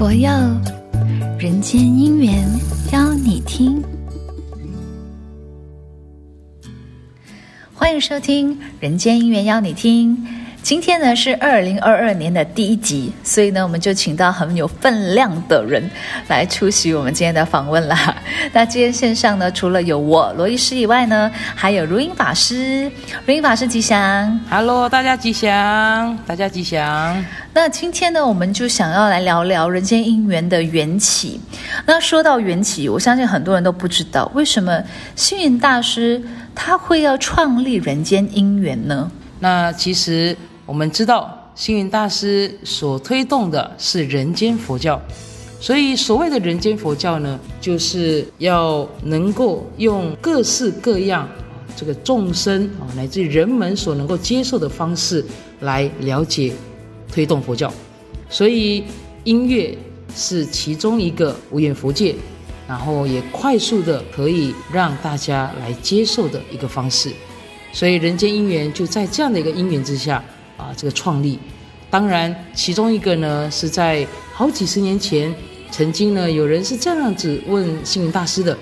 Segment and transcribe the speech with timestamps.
[0.00, 0.30] 佛佑
[1.38, 2.42] 人间姻缘，
[2.90, 3.84] 邀你听。
[7.74, 10.16] 欢迎收听《人间姻缘》，邀你听。
[10.62, 15.82] 今天呢是二零二二年的第一集，所以呢我们就请到很有分量的人
[16.28, 18.14] 来出席我们今天的访问啦。
[18.52, 22.90] 那今天线上呢，除了有我罗医师以外呢，还有如音法师。
[23.26, 27.24] 如音法师吉祥，Hello，大家吉祥，大家吉祥。
[27.52, 31.40] 那今天呢，我们就想要来聊聊人间姻缘的缘起。
[31.86, 34.80] 那说到缘起，我相信很多人都不知道，为什么
[35.16, 36.22] 星云大师
[36.54, 39.10] 他会要创立人间姻缘呢？
[39.40, 40.36] 那其实。
[40.70, 45.02] 我们知道，星云大师所推动的是人间佛教，
[45.60, 51.28] 所以所谓的人间佛教呢，就是要能够用各式各样
[51.76, 55.24] 这个众生啊，乃至人们所能够接受的方式
[55.58, 56.52] 来了解、
[57.12, 57.72] 推动佛教。
[58.28, 58.84] 所以
[59.24, 59.76] 音乐
[60.14, 62.14] 是其中一个无眼佛界，
[62.68, 67.10] 然后也快速的可以让大家来接受的一个方式。
[67.72, 70.22] 所以人间姻缘就在这样的一个因缘之下。
[70.60, 71.38] 啊，这个创立，
[71.88, 75.34] 当然其中一个呢，是在好几十年前，
[75.70, 78.56] 曾经呢有人是这样子问星云大师的：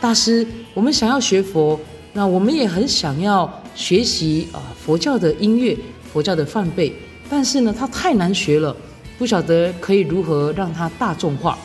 [0.00, 1.78] 大师，我们想要学佛，
[2.14, 5.76] 那我们也很想要学习啊佛教的音乐、
[6.10, 6.90] 佛教的梵呗，
[7.28, 8.74] 但是呢，它太难学了，
[9.18, 11.58] 不晓得可以如何让它大众化。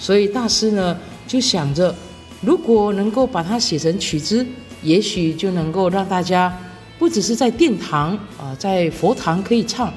[0.00, 1.94] 所以大师呢就想着，
[2.40, 4.44] 如果能够把它写成曲子，
[4.82, 6.52] 也许就能够让大家。
[6.98, 9.92] 不只是在殿堂啊，在佛堂可以唱，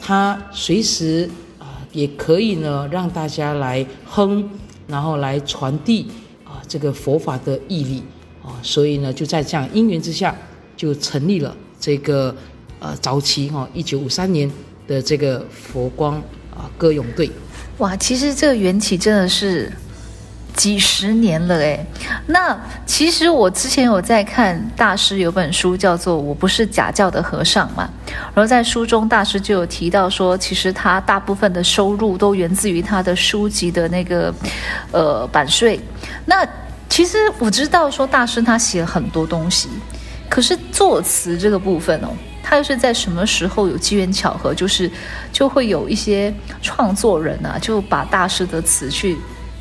[0.00, 1.28] 他随时
[1.58, 4.48] 啊也可以呢让大家来哼，
[4.86, 6.06] 然后来传递
[6.44, 8.02] 啊这个佛法的义理
[8.42, 10.34] 啊，所以呢就在这样因缘之下，
[10.76, 12.34] 就成立了这个
[12.78, 14.50] 呃早期哈一九五三年
[14.86, 16.14] 的这个佛光
[16.54, 17.30] 啊歌咏队。
[17.78, 19.70] 哇，其实这个缘起真的是。
[20.60, 21.82] 几十年了诶，
[22.26, 22.54] 那
[22.84, 27.88] 其实我之前有在看大师有本书叫做《我不是假教的和尚》嘛，
[28.34, 34.34] 然后在书中大师就有提到说，其实他大部分的收入都源自于他的书籍的那个
[34.92, 35.80] 呃版税。
[36.26, 36.46] 那
[36.90, 39.70] 其实我知道说大师他写了很多东西，
[40.28, 42.08] 可是作词这个部分哦，
[42.42, 44.92] 他又是在什么时候有机缘巧合，就是
[45.32, 49.16] 就会有一些创作人啊，就把大师的词去。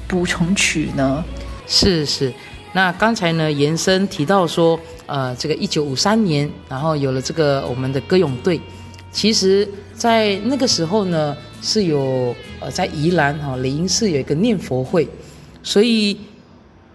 [0.10, 1.24] 补充曲呢？
[1.68, 2.34] 是是，
[2.74, 8.60] 那刚才呢延伸提到说，呃，这个一九五三年，然后有了这个我们的歌咏队。
[9.12, 15.08] 其实，在那个时候呢，是有呃在宜兰哈雷音寺有一个念佛会，
[15.62, 16.20] 所以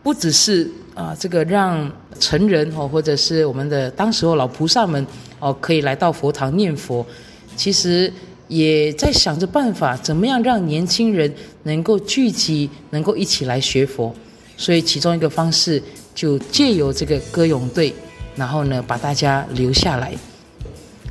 [0.02, 1.88] 不只是啊、呃、这个让
[2.18, 5.06] 成人哦，或者是我们的当时候老菩萨们
[5.38, 7.06] 哦可以来到佛堂念佛，
[7.54, 8.12] 其实。
[8.48, 11.32] 也在想着办法，怎么样让年轻人
[11.62, 14.14] 能够聚集，能够一起来学佛。
[14.56, 15.82] 所以其中一个方式，
[16.14, 17.92] 就借由这个歌咏队，
[18.36, 20.12] 然后呢，把大家留下来。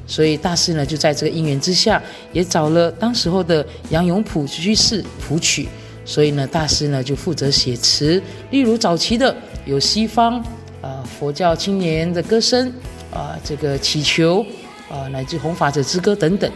[0.06, 2.02] 所以大师呢，就在这个因缘之下，
[2.32, 5.68] 也找了当时候的杨永普居士谱曲。
[6.06, 8.22] 所以呢，大师呢就负责写词。
[8.52, 10.38] 例如早期的有西方
[10.82, 12.72] 啊、呃、佛教青年的歌声
[13.12, 14.46] 啊、这个祈求
[14.90, 16.52] 啊、乃至弘法者之歌等等。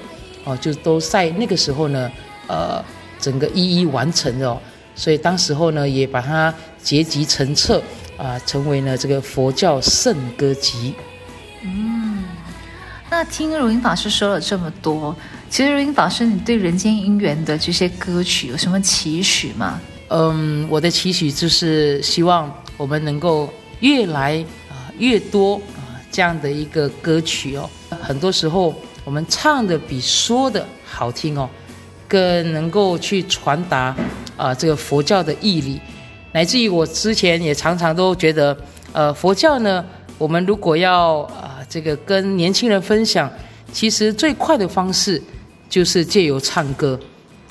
[0.47, 2.09] 哦，就都在那个时候呢，
[2.47, 2.81] 呃，
[3.19, 4.57] 整个一一完成哦，
[4.95, 7.79] 所以当时候呢，也把它结集成册
[8.15, 10.93] 啊、呃，成为了这个佛教圣歌集。
[11.63, 12.23] 嗯，
[13.09, 15.13] 那听如音法师说了这么多，
[15.49, 19.81] 其实如音法师，你对人间姻缘的这些歌曲有什么期许吗？
[20.07, 24.37] 嗯，我的期许就是希望我们能够越来
[24.69, 27.69] 啊、呃、越多啊、呃、这样的一个歌曲哦，
[28.01, 28.73] 很多时候。
[29.07, 31.49] 我们唱的比说的好听哦，
[32.09, 33.95] 更能够去传达
[34.35, 35.79] 啊、这个佛教的义理，
[36.33, 38.55] 乃至于我之前也常常都觉得，
[38.91, 39.83] 呃，佛教呢，
[40.17, 43.31] 我们如果要啊、这个跟年轻人分享，
[43.71, 45.23] 其实最快的方式
[45.69, 46.99] 就是借由唱歌，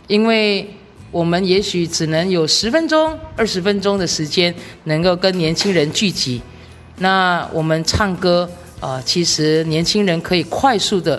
[0.09, 0.69] 因为
[1.11, 4.55] 我们也许只能有十分钟、二十分钟的时间
[4.85, 6.43] 能够跟年轻人聚集，
[6.99, 8.47] 那我们唱歌
[8.79, 11.19] 啊、其实年轻人可以快速的。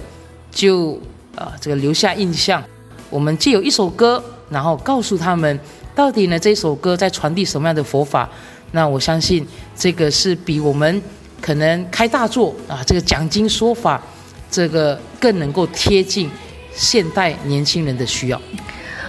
[0.51, 0.99] 就
[1.35, 2.63] 啊、这个留下印象。
[3.09, 5.59] 我们借有一首歌，然后告诉他们，
[5.95, 8.29] 到底呢这首歌在传递什么样的佛法？
[8.71, 11.01] 那我相信这个是比我们
[11.39, 14.01] 可能开大座啊，这个讲经说法，
[14.49, 16.29] 这个更能够贴近
[16.73, 18.41] 现代年轻人的需要。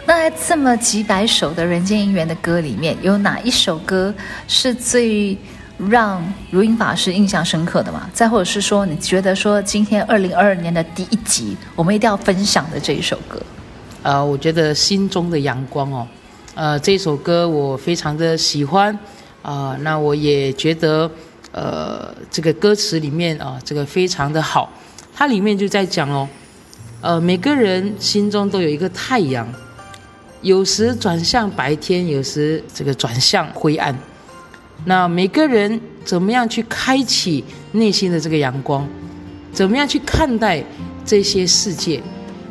[0.06, 4.14] 那这么几百首的人间姻缘的歌里面，有哪一首歌
[4.46, 5.36] 是最？
[5.88, 6.20] 让
[6.50, 13.40] 如音法师印象深刻的嘛，再或者是说，你觉得说今天二零二二年的第一集，我们一定要分享的这一首歌，
[14.02, 16.06] 呃，我觉得心中的阳光哦，
[16.54, 18.92] 呃，这首歌我非常的喜欢
[19.40, 21.08] 啊、呃，那我也觉得
[21.52, 24.72] 呃，这个歌词里面啊、这个非常的好，
[25.14, 26.28] 它里面就在讲哦，
[27.00, 29.46] 呃，每个人心中都有一个太阳，
[30.42, 33.96] 有时转向白天，有时这个转向灰暗，
[34.84, 38.86] 那每个人怎么样去开启内心的这个阳光，
[39.52, 40.64] 怎么样去看待
[41.04, 42.00] 这些世界？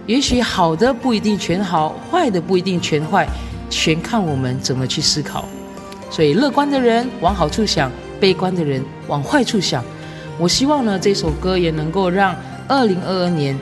[0.05, 3.27] 也许好的不一定全好，坏的不一定全坏，
[3.69, 5.45] 全看我们怎么去思考。
[6.09, 9.83] 所以，乐观的人往好处想，悲观的人往坏处想。
[10.37, 12.35] 我希望呢，这首歌也能够让
[12.67, 13.53] 二零二二年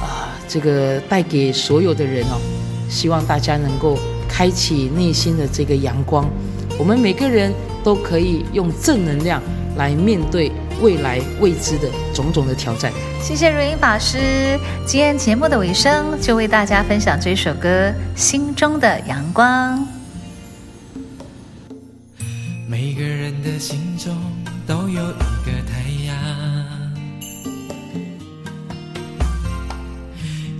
[0.00, 2.40] 啊，这个带给所有的人哦，
[2.88, 6.26] 希望大家能够开启内心的这个阳光。
[6.80, 7.52] 我们每个人
[7.84, 9.42] 都可以用正能量
[9.76, 10.50] 来面对
[10.80, 12.90] 未来未知的种种的挑战。
[13.20, 14.58] 谢谢如音法师。
[14.86, 19.78] 今天节目的尾声，就为大家分享这首歌《心中的阳光》。
[22.66, 24.16] 每个人的心中
[24.66, 26.16] 都有一个太阳，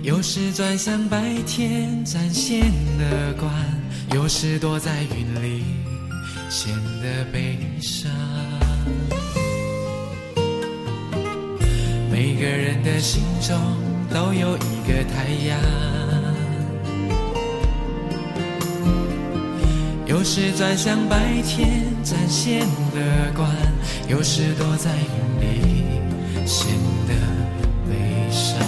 [0.03, 2.61] 有时转向白天展现
[2.99, 3.51] 的光，
[4.13, 5.63] 有时躲在云里
[6.53, 8.11] 显得悲伤。
[12.11, 13.57] 每个人的心中
[14.13, 15.57] 都有一个太阳，
[20.05, 23.49] 有时转向白天展现乐观，
[24.09, 25.85] 有时躲在云里
[26.45, 26.67] 显
[27.07, 27.13] 得
[27.87, 28.59] 悲伤。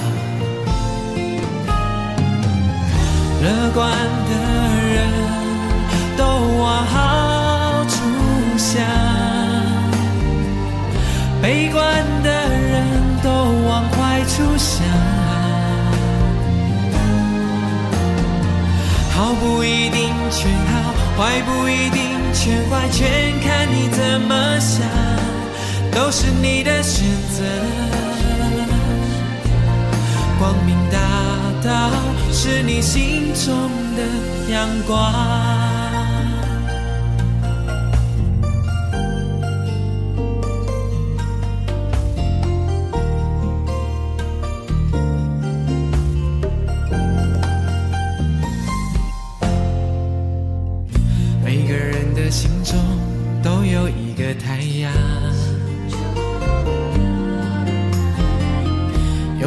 [3.43, 3.91] 乐观
[4.29, 4.31] 的
[4.87, 5.03] 人
[6.15, 6.85] 都往
[19.43, 22.01] 不一定全好，坏不一定
[22.33, 24.87] 全坏，全看你怎么想，
[25.91, 27.43] 都是你的选择。
[30.39, 30.97] 光明大
[31.61, 31.89] 道
[32.31, 35.82] 是你心中的阳光。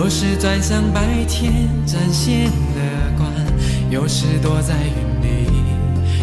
[0.06, 1.52] 有时转向白天
[1.84, 2.80] 展现乐
[3.18, 3.28] 观，
[3.90, 5.48] 有时躲在云里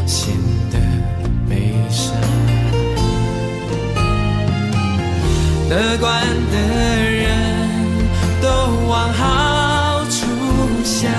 [0.07, 0.33] 显
[0.71, 0.79] 得
[1.49, 2.15] 悲伤。
[5.69, 6.57] 乐观的
[7.11, 7.35] 人
[8.41, 8.47] 都
[8.87, 10.27] 往好处
[10.85, 11.11] 想，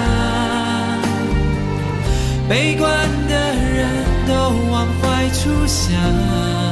[2.48, 2.90] 悲观
[3.28, 3.86] 的人
[4.26, 4.32] 都
[4.70, 6.63] 往坏处想。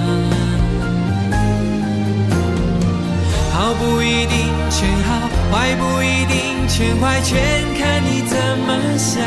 [5.53, 7.39] 坏不一定全坏，全
[7.79, 9.23] 看你怎么想，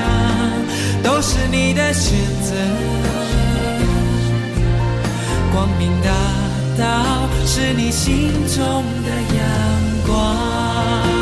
[1.03, 2.55] 都是你的选择。
[5.53, 6.09] 光明大
[6.77, 9.39] 道是你心中的阳
[10.07, 11.14] 光。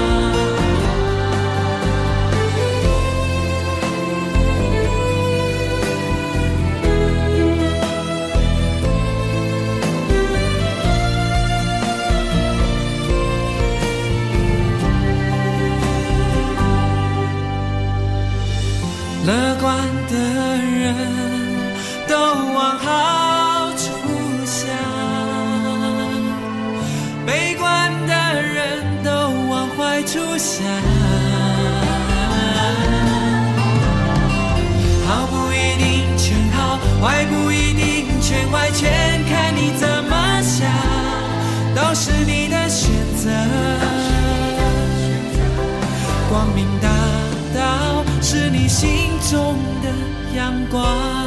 [30.14, 30.64] 往坏处想。
[35.08, 40.70] 好不一定全好，坏不一定全坏，全看你怎么想，
[41.76, 43.30] 都是你的选择。
[46.30, 46.90] 光明大
[47.56, 49.90] 道是你心中的
[50.36, 51.23] 阳光。